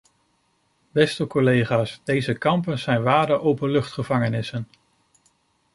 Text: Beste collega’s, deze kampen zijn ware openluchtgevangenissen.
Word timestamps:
Beste 0.91 1.27
collega’s, 1.27 2.01
deze 2.03 2.33
kampen 2.37 2.79
zijn 2.79 3.03
ware 3.03 3.39
openluchtgevangenissen. 3.39 4.67